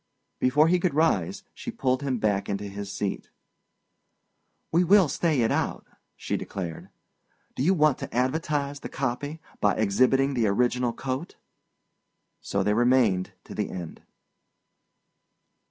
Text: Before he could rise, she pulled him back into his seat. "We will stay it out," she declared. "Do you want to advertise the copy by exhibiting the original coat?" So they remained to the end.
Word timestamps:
Before 0.39 0.67
he 0.67 0.79
could 0.79 0.95
rise, 0.95 1.43
she 1.53 1.69
pulled 1.69 2.01
him 2.01 2.17
back 2.17 2.49
into 2.49 2.63
his 2.63 2.91
seat. 2.91 3.29
"We 4.71 4.83
will 4.83 5.07
stay 5.07 5.41
it 5.41 5.51
out," 5.51 5.85
she 6.15 6.35
declared. 6.37 6.89
"Do 7.55 7.61
you 7.61 7.75
want 7.75 7.99
to 7.99 8.11
advertise 8.11 8.79
the 8.79 8.89
copy 8.89 9.39
by 9.59 9.75
exhibiting 9.75 10.33
the 10.33 10.47
original 10.47 10.91
coat?" 10.91 11.35
So 12.39 12.63
they 12.63 12.73
remained 12.73 13.33
to 13.43 13.53
the 13.53 13.69
end. 13.69 14.01